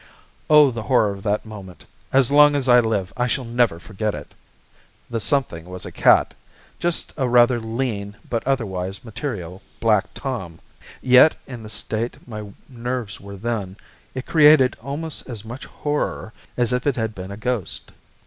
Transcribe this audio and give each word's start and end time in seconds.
Oh, 0.49 0.71
the 0.71 0.81
horror 0.81 1.11
of 1.11 1.21
that 1.21 1.45
moment, 1.45 1.85
as 2.11 2.31
long 2.31 2.55
as 2.55 2.67
I 2.67 2.79
live 2.79 3.13
I 3.15 3.27
shall 3.27 3.45
never 3.45 3.77
forget 3.77 4.15
it. 4.15 4.33
The 5.11 5.19
something 5.19 5.65
was 5.65 5.85
a 5.85 5.91
cat, 5.91 6.33
just 6.79 7.13
a 7.17 7.29
rather 7.29 7.59
lean 7.59 8.17
but 8.27 8.41
otherwise 8.47 9.05
material, 9.05 9.61
black 9.79 10.05
Tom; 10.15 10.57
yet, 11.03 11.35
in 11.45 11.61
the 11.61 11.69
state 11.69 12.17
my 12.27 12.49
nerves 12.67 13.21
were 13.21 13.37
then, 13.37 13.77
it 14.15 14.25
created 14.25 14.75
almost 14.81 15.29
as 15.29 15.45
much 15.45 15.65
horror 15.67 16.33
as 16.57 16.73
if 16.73 16.87
it 16.87 16.95
had 16.95 17.13
been 17.13 17.29
a 17.29 17.37
ghost. 17.37 17.91